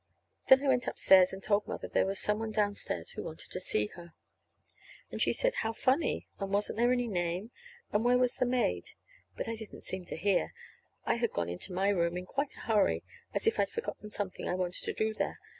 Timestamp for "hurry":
12.61-13.03